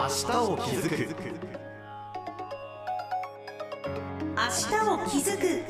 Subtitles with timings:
[0.00, 0.12] 明日
[0.50, 0.96] を気づく。
[4.34, 5.62] 明日を気づく。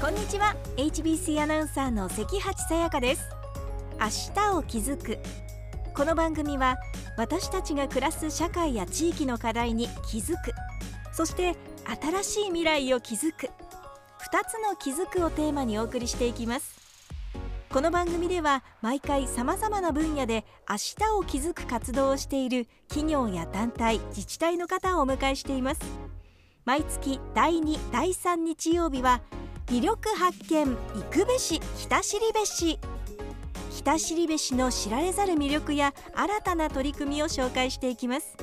[0.00, 0.56] こんにちは。
[0.76, 3.22] HBC アナウンサーの関八さやかです。
[4.00, 5.20] 明日を気づく。
[5.94, 6.78] この番組は
[7.16, 10.52] 私たちが暮らす社会や地域の課題に気づく。
[11.12, 11.54] そして
[12.02, 13.46] 新しい未来を築く。
[13.46, 13.50] 2
[14.48, 16.79] つの気づくをテーマにお送りしていきます。
[17.72, 25.80] この番組では毎回さまざまな分野で明日を築く活動をしている企業や団体自治体の方をお迎えしています
[26.64, 29.20] 毎月第2第3日曜日は
[29.66, 30.76] 魅力発見行
[31.12, 32.80] くべし北知りべし
[33.76, 38.36] 北知りべしの知られざる魅力や新たな取り組みを紹介していきます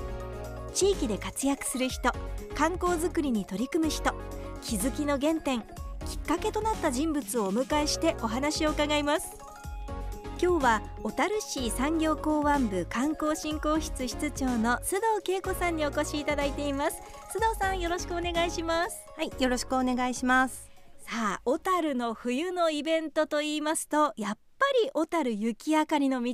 [0.74, 2.14] 地域で活躍する人
[2.56, 4.16] 観光づくりに取り組む人
[4.62, 5.66] 気づきの原点
[6.08, 9.36] きっかけとなった人物をお迎えしてお話を伺います。
[10.42, 17.02] 今日は小樽市産業港湾部観光振興室室長の須藤恵子さんにお越しいただいています。
[17.36, 18.98] 須藤さんよろしくお願いします。
[19.18, 20.70] はい、よろしくお願いします。
[21.00, 26.34] さあ小樽の冬のイベントと言いますとやっぱり小樽雪明かりの道。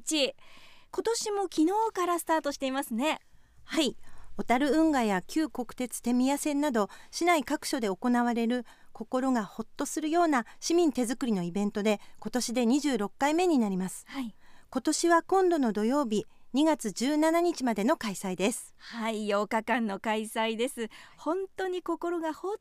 [0.91, 3.19] 今年も昨日からスタートしていますね。
[3.63, 3.97] はい、
[4.35, 14.05] 小樽運河や旧国鉄手宮線など市内各所で行われる心がほっとするような市民手作りのイベントで今年で26回目になります。
[14.07, 14.35] はい
[14.71, 18.73] 今年は今度の土曜日2月17日までの開催です。
[18.79, 22.57] はい8日間の開催です本当に心がほっ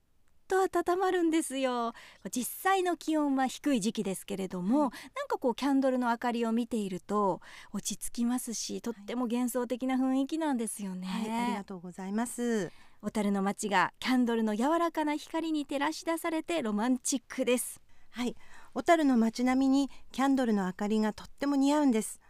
[0.52, 1.94] と温まるんですよ
[2.30, 4.90] 実際の気温は低い時期ですけれども、なん
[5.28, 7.40] かこうキャンドルの明かりを見ていると
[7.72, 12.70] 落ち着きますしとっても幻想的な雰囲気なんですよね、はい、ありがとうございます。
[13.00, 17.80] 小樽の街がキャンドルの柔らかな光に照らし出されてロマンチックです
[18.12, 18.36] はい、
[18.74, 22.20] 小樽の街並みにキャンドルの明かりがとっても似合うんです。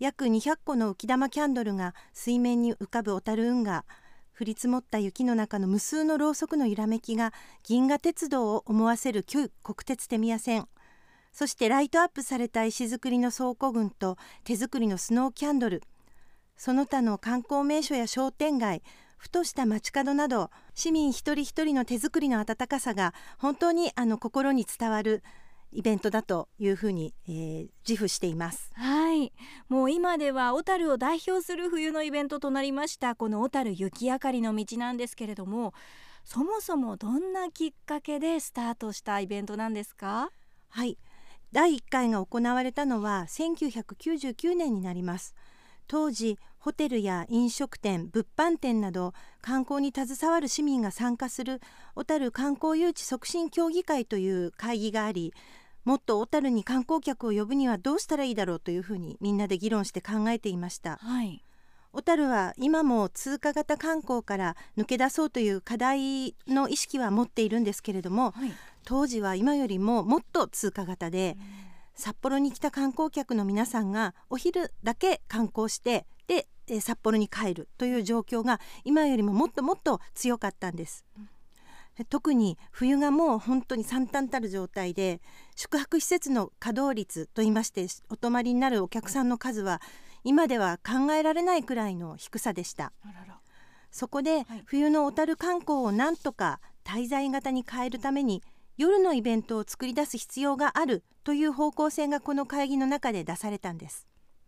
[0.00, 3.84] 約200個の浮き玉キャンドルが水面に浮かぶ小樽運河。
[4.40, 10.66] 降り積もった雪の中の無数のろうそくの揺らめきが銀河鉄道を思わせる旧国鉄手宮線。
[11.30, 15.82] そしてライトアップされた石造りの倉庫群と手作りのスノーキャンドル。
[16.56, 18.82] その他の観光名所や商店街
[19.18, 25.22] ふとした街角など市民一人一人の手作りの温かさが本当にあの心に伝わる
[25.72, 28.70] イベントだというふうに、えー自負しています。
[28.74, 29.32] はい。
[29.68, 35.74] もう今では小樽を代表する冬のイベントとなりましたこの小樽雪明かりの道なんですけれども
[36.24, 40.30] そもそもどんなきっかけでスタートしたイベントなんですか？
[40.68, 40.98] はい。
[41.52, 45.34] 第1回が行われたのは1999年になります。
[45.88, 51.60] 当時ホテルや飲食店物販店など観光に携わる市民が参加する
[51.96, 55.34] 小樽観光誘致促進協議会という会議があり
[55.90, 60.98] もっと小樽に観光客を呼ぶにはどうしたらいいだろうというふうにみんなで議論して考えていました。
[61.02, 61.42] はい。
[61.92, 68.52] 小樽は今も通過型観光から抜け出そうという課題の意識は持っているんですけれどもはい。
[68.84, 71.36] 当時は今よりももっと通過型で
[71.96, 81.04] 札幌に来た観光客の皆さんがお昼だけ観光してでえー札幌に帰るという状況が今よりももっともっと強かったんです。
[82.08, 85.20] 特に冬がもう本当に惨憺たる状態で
[85.56, 89.80] 宿泊施設の稼働率といいましてお泊まりになるお客さんの数は
[90.24, 92.92] 今では考えられないくらいの低さでした。
[93.90, 94.62] そこで、はい。
[94.66, 98.42] 冬の小樽観光をなんとか滞在型に変えるために
[98.76, 104.06] 夜のイベントを作り出す必要があるという方向性がこの会議の中で出されたんです。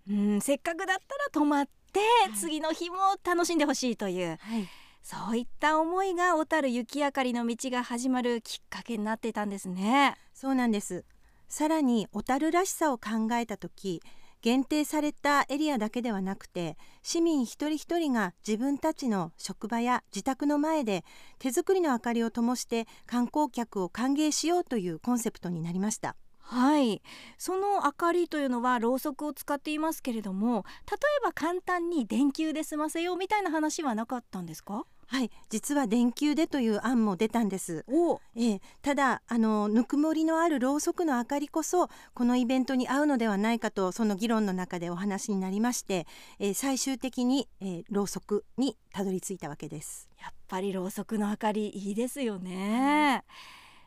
[0.09, 2.35] うんせっかくだったら泊まって、い。
[2.35, 4.39] 次の日も楽しんでほしいという。
[4.41, 4.69] はい、
[5.03, 11.05] そういった思いが小樽雪明かりの道が始まるきっかけになっていたんですねそうなんです。
[11.49, 14.01] さらに小樽らしさを考えた時
[14.41, 21.05] 限定されたエリアだけではなくて市民一人一人が自分たちの職場や自宅の前で
[21.39, 26.17] 手作りの明かりを灯して観光客を歓迎しようというコンセプトになりました。
[26.53, 27.01] はい。
[27.39, 34.85] その明かりというのはろうそくを使っていますけれども例えば簡単に電球で済ませようみたいな話はなかったんですか？
[35.07, 37.85] はい、実は電球でという案も出たんです。
[37.89, 38.21] お。
[38.35, 46.07] ええ、ただあのぬくもりのあるろうそくの明かりこそこのイベントに合うのではないかとその議論の中でお話になりまして、
[46.39, 50.09] えー最終的に、えーろうそくにたどり着いたわけです。
[50.21, 53.25] やっぱりろうそくの明かりいいですよね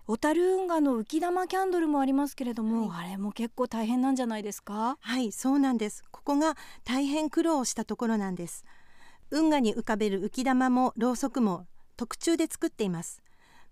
[0.07, 4.97] 小樽運河の浮き玉キャンドルもありますけれども、あれも結構大変なんじゃないですか？
[5.01, 6.03] はいそうなんです。
[6.11, 8.65] ここが大変苦労したところなんです。
[9.31, 11.65] 運河に浮かべる浮き玉もろうそくも
[11.97, 13.23] 特注で作っています。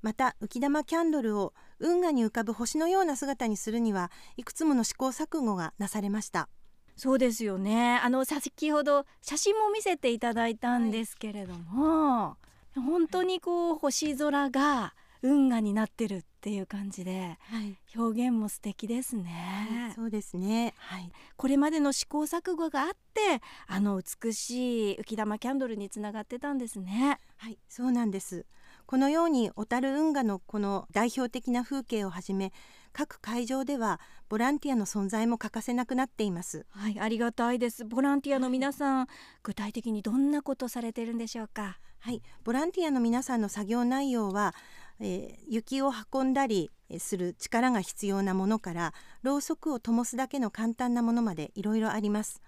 [0.01, 6.49] また浮き玉キャンドルを運河に浮かぶ星のような姿にするにはいくつもの試行錯誤がなされました。
[6.95, 7.99] そうですよね。
[8.03, 12.37] あの先ほど写真も見せていただいたんですけれども、は
[12.75, 27.19] い、本当にこう星空が運河になってるっていう感じで、はい、表現も素敵ですね、はい、そうですね、はい、これまでの試行錯誤があってあの美しい浮玉キャンドルにつながってたんですね。
[27.37, 28.45] はいそうなんです。
[28.85, 32.51] このように小樽運河のこの代表的な風景をはじめ
[32.91, 36.65] 各会場ではボランティアの存在も欠かせなくなっています。
[36.69, 37.85] はいありがたいです。
[37.85, 39.07] ボランティアの皆さん、
[39.41, 41.79] 具体的にどんなことされてるんでしょうか？
[41.99, 44.53] はいボランティアの皆さんの作業内容は
[44.99, 52.41] えー、雪を運んだりする力が必要なものからろうそくを灯すだけの簡単なものまでいろいろあります。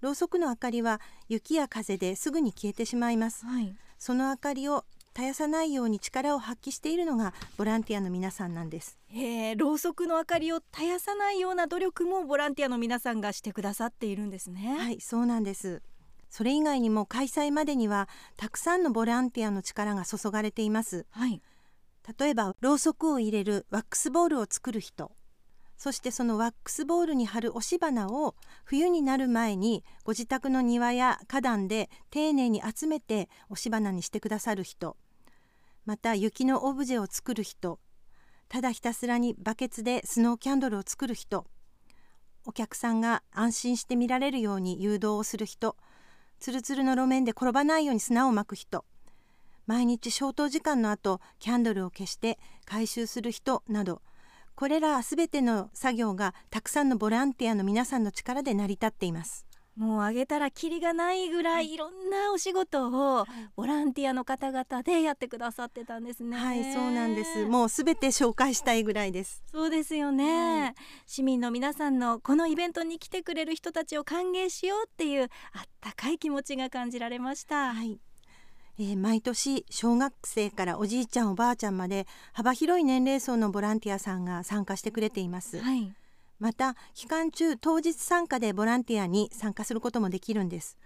[0.00, 4.84] ろうそくの明かりは雪や風ですぐに消えてしまいます、はい、その明かりを
[5.14, 8.98] 絶やさないように力を発揮しているのがボランティアの皆さんなんです。
[9.06, 14.76] へえろうそくの明かりを絶やさないような努力もボランティアの皆さんがしてくださっているんですね。
[14.78, 15.82] はいそうなんです。
[16.30, 21.06] それ以外にも開催までにはたくさんのボランティアの力が注がれています。
[21.10, 21.40] はい
[22.18, 25.12] 例えばろうそくを入れるワックスボールを作る人。
[25.76, 34.96] そしてそのワックスボールに貼る押し花を冬になる前にご自宅の庭や花壇で丁寧に集めて押し花にしてくださる人。
[35.84, 37.80] また雪のオブジェを作る人。
[38.48, 41.46] ただひたすらにバケツでスノーキャンドルを作る人。
[42.46, 45.76] お客さんが安心して見られるように誘導をする人。
[46.38, 48.84] つるつるの路面で転ばないように砂をまく人。
[49.66, 54.02] 毎日消灯時間の後キャンドルを消して回収する人など。
[54.54, 59.46] これらすべての作業がたくさんのボランティアの皆さんの力で成り立っています。
[59.76, 61.76] もうあげたらきりがないぐらいい。
[61.76, 63.26] ろんなお仕事を
[63.56, 66.36] ボランティアの方々でやってくださってたんですね。
[66.36, 67.44] はいそうなんです。
[67.46, 69.42] もうすべて紹介したいぐらいです。
[69.50, 70.74] そうですよね、はい、
[71.06, 75.30] 市民の皆さんのこのイベントに来てくれる人たちを歓迎しようっていうあっ
[75.80, 77.74] たかい気持ちが感じられました。
[77.74, 77.98] はい
[78.78, 85.92] えー、毎年小学生からおじいちゃんおばあちゃんまで幅広い年齢層のボランティアさんが参加してくれています、はい、
[86.38, 90.76] また期間中当日参加でボランティアに参加することもできるんです。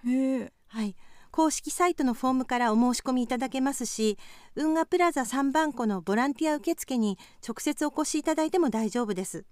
[0.68, 0.94] はい、
[1.30, 4.18] 公式サイトのフォームからお申し込みいただけますし
[4.54, 9.44] 運河プラザ3番庫のボランティア受付に直接お越しいただいても大丈夫です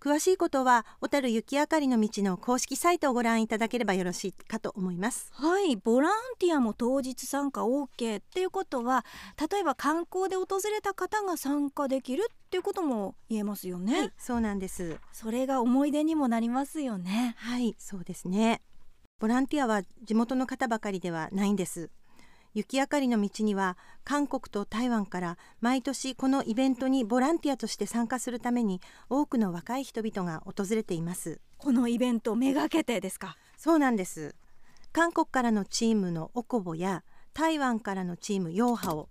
[0.00, 5.30] 詳しいことは小樽雪あかりの道の公式サイトをご覧いただければよろしいかと思います。
[5.32, 5.76] はい。
[5.76, 9.04] ボランティアも当日参加 OK っていうことは
[9.50, 14.98] 例えば観光で訪れた方が参加できるっていうことも言えますよね、はい、そうなんです。
[15.12, 17.34] それが思い出にもなりますよね。
[17.38, 18.62] はいそうですね。
[19.18, 21.90] ボランティアは地元の方ばかりではないんです
[22.54, 31.40] 雪明かりの道には韓国と台湾から毎年このイベントにボランティアとして参加するために多くの若い人々が訪れています。
[31.58, 33.36] このイベントめがけてですか？
[33.56, 34.34] そうなんです。
[34.92, 37.04] 韓国からのチームのオコボや
[37.34, 39.08] 台湾からのチームヨーハオ。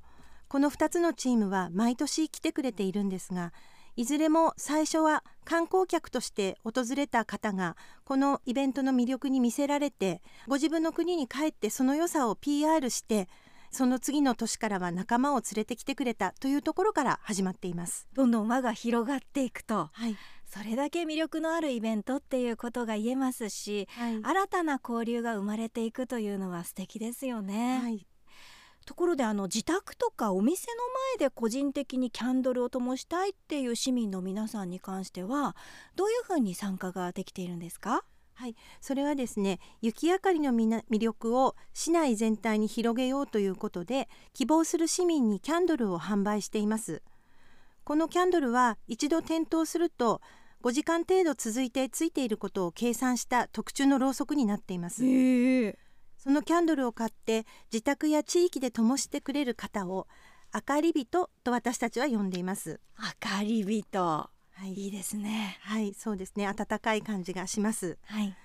[0.49, 3.51] この2つのチームは毎年来てくれているんですが
[3.97, 13.27] いずれも最初は観光客として訪れた方がこのイベントの魅力に魅せられてご自分の国に帰ってその良さを PR して
[13.71, 18.07] その次の年からは仲間を連れてきてくれたというところから始まっています。
[18.13, 20.15] どんどん輪が広がっていくと、はい、
[20.45, 28.07] それだけ魅力のあるイベントっていうことが言えますし、はい、新たな交流が生まれていくというのは素敵ですよね、はい、
[28.87, 30.77] ところであの自宅とかお店の
[31.19, 35.57] 前で個人的にキャンドルを灯したいっていう市民の皆さんに関しては
[35.97, 38.05] どういうふうに参加ができているんですか？
[38.33, 47.01] はい、それはですね雪明かりの魅力を市内全体に広げようということで希望する市民にキャンドルを販売しています。
[47.83, 50.21] このキャンドルは一度点灯すると
[50.63, 55.03] 5時間程度続いてついていることを計算した特注のろうそくになっています。
[56.17, 60.07] そのキャンドルを買って自宅や地域で灯してくれる方を
[60.53, 62.79] 明かり人と私たちは呼んでいます。
[62.97, 63.99] 明かり人。
[63.99, 64.31] は
[64.63, 64.73] い。
[64.73, 65.57] いいですね。
[65.61, 66.51] はいそうですね。
[66.51, 67.97] 暖かい感じがします。
[68.05, 68.35] はい。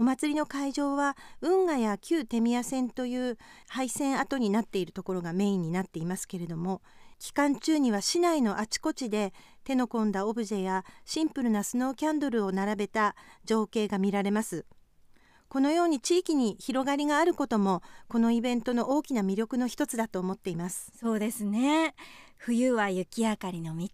[0.00, 3.36] お祭りの会場は運河や旧手宮線という
[3.68, 6.80] 廃線跡になっているところがメインになっていますけれども
[7.18, 14.64] 期間中には市内のあちこちで手の込んだオブジェやシンプルなスノーキャンドルを並べた情景が見られます
[15.50, 20.92] このように地域に広がりがあることもこのイベントの大きな魅力の一つだと思っています。
[20.96, 21.96] そうですね。
[22.36, 23.88] 冬は雪明かりの道。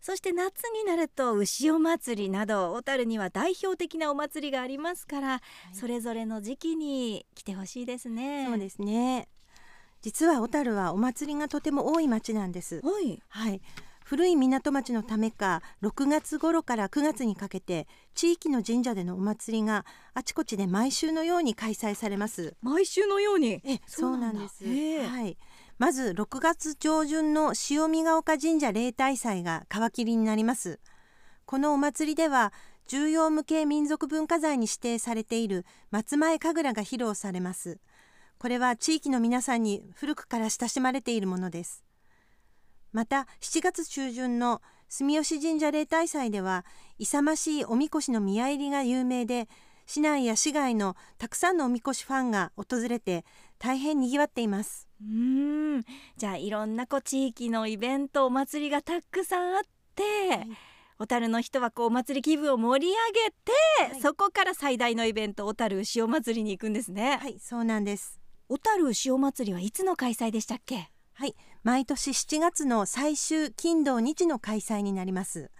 [0.00, 5.36] そして夏になると牛お祭りなど小樽には代表的なお祭りがありますから、は
[5.70, 8.46] い、それぞれの時期に来てほしいですね。
[8.48, 9.28] そうですね。
[10.00, 12.80] 実は小樽はお祭りがとても多い町なんです。
[12.82, 13.60] はい、はい
[14.10, 22.56] 古い港町のためか6月頃から9月にかけて地域の神社でのお祭りがあちこちで毎週のように開催されます。
[22.60, 23.62] 毎週のように？
[23.64, 24.64] えそうなんです。
[24.64, 25.38] はい。
[25.78, 30.80] まず6月上旬の塩見ヶ丘神社例大祭が皮切りになります。
[31.46, 32.52] このお祭りでは
[32.88, 37.78] 重要無形民族文化財に指定されている松前神楽が披露されます。
[38.40, 41.84] これは地域の皆さんに古くから親しまれているものです
[42.92, 46.64] また7月中旬の住吉神社例大祭では
[46.98, 49.48] 勇ましいおみこしの宮入りが有名で
[49.86, 53.24] 市内や市外のたくさんのおみこしファンが訪れて
[53.58, 54.88] 大変にぎわっています。
[55.00, 55.84] うーん。
[56.16, 59.62] じゃあいろんなこう地域のイベントお祭りがたくさんあっ
[59.94, 60.56] て、い。
[60.98, 64.00] 小樽の人はこうお祭り気分を盛り上げて、はい。
[64.00, 68.20] そこから最大のイベント小樽牛お祭りに行くんですね、はいそうなんです。
[68.48, 70.90] 小樽牛お祭りはいつの開催でしたっけ？
[71.20, 71.36] はい。
[71.64, 75.50] 毎年7月の最終金土日の開催になります。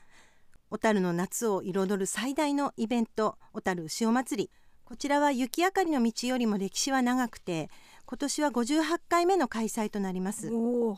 [0.71, 4.51] 小樽の夏を彩る最大のイベント小樽牛お祭り。
[4.87, 7.69] こちらは雪明かりの道よりも歴史は長くて
[8.07, 10.51] 今年は58回目の開催となります。
[10.51, 10.97] も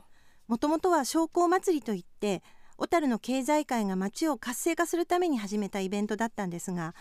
[0.61, 2.45] ともとは商工祭りといって
[2.77, 6.95] 小樽の経済界が町を活性化するために始めたイベントだったんですが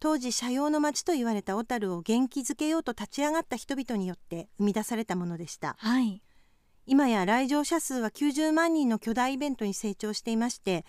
[0.00, 5.76] 当時社用の町と言われた小樽を元気づけようと立ち上がった人々によって生み出されたものでした。
[5.78, 6.20] はい
[6.86, 10.84] 今や来場者数は90万人の巨大イベントに成長していまして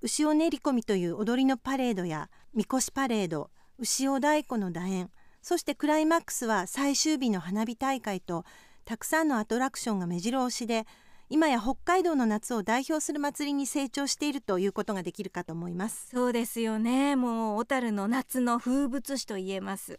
[0.00, 5.10] 牛尾練り込みという踊りのパレードやみこしパレード牛尾太鼓の楕円
[5.42, 8.44] そしてクライマックスは最終日の花火大会と
[8.86, 10.86] たくさんのアトラクションが目白押しで
[11.30, 16.08] 今や北海道の夏を代表する祭りに成長しているということができるかと思います。
[16.10, 19.98] そうですよねもう小樽の夏の風物詩と言えます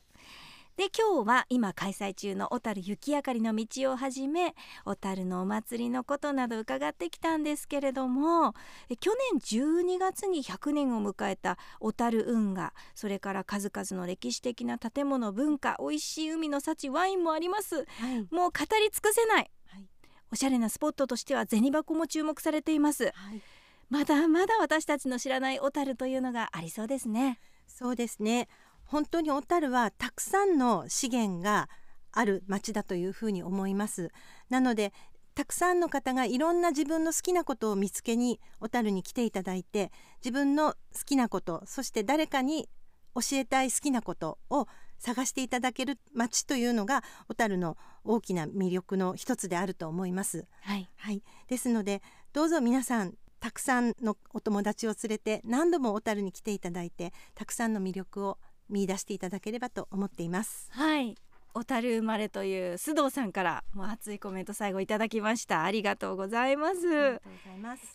[0.78, 8.54] で今日は今開催中の小樽雪明かりの道をはじめ小樽のお祭りのことなど伺ってきたんですけれども
[8.90, 17.76] え去年12月に100年を迎えた小樽運河それから数々の歴史的な建物文化美味しい海の幸ワインもあります。
[17.76, 19.52] はい、もう語り尽くせない。
[19.68, 19.88] はい。
[20.34, 23.06] おしゃれなスポットとしては銭箱も注目されています。
[23.06, 23.42] はい、
[23.90, 27.40] まだまだ私たちの知らない小樽というのがありそうですね。
[27.68, 28.48] そうですね
[28.86, 31.70] 本当に小樽はたくさんの資源が
[32.12, 34.12] ある町だというふうに思います。
[34.50, 34.94] なので
[35.36, 39.92] たくさんの方がいろんな自分の好きなことを見つけに小樽に来ていただいて
[40.24, 42.70] 自分の好きなことそして誰かに
[43.16, 50.48] 教えたい好きなことを探していただける町というのが小樽の大きな魅力の一つであると思います。
[50.62, 50.90] はい。
[50.96, 52.02] はい、ですので
[52.32, 58.38] どうぞ皆さんたくさんのお友達を連れて何度も小樽に来ていただいてたくさんの魅力を
[58.70, 60.68] 見出していただければと思っています。
[60.72, 61.16] はい。
[61.58, 65.64] 小樽生まれという須藤さんからもう熱いコメント最後いただきました。
[65.64, 67.22] ありがとうございます。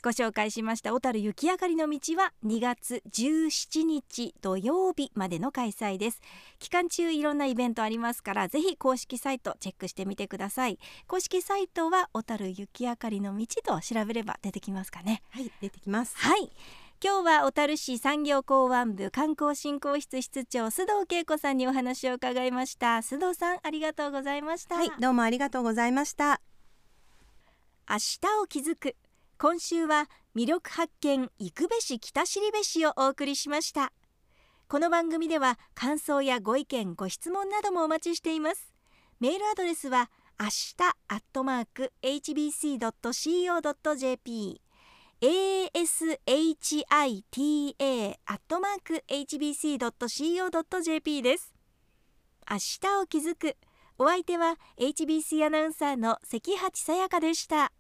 [0.03, 0.95] ご紹介しました。
[0.95, 6.23] 小樽雪明かりの道は2月17日土曜日までの開催です。
[6.59, 10.79] 期間中いろんなイベントありますからぜひ公式サイトチェックしてみてください。
[11.07, 15.21] 公式サイトは小樽雪明かりの道と調べれば出てきますかね。
[15.29, 16.17] はい、出てきます。
[16.17, 16.51] はい
[17.03, 22.99] 今日は小樽市産業港湾部観光振興室室長須藤恵子さんにお話を伺いました。
[22.99, 26.43] 須藤さんありがとうございました、はい、どうもありがとうございました。
[27.89, 28.97] 明日を気づく
[29.39, 33.95] 今週は魅力発見行くべし北知べしをお送りしました。
[34.69, 38.75] この番組では感想やご意見ご質問などもお待ちしています。
[39.21, 40.75] メールアドレスは明日
[41.09, 42.91] アットマーク hbc.co.jp
[45.23, 46.89] ashita
[48.25, 50.41] アットマーク hbc.co.jp
[51.21, 51.53] です。
[52.51, 52.63] 明日
[53.03, 53.59] を気づく。
[53.99, 57.71] お相手は HBC アナウンサーの関八さやかでした。